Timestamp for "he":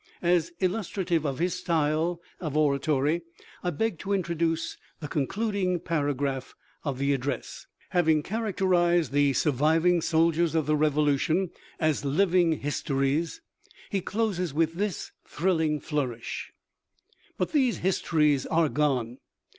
13.91-14.01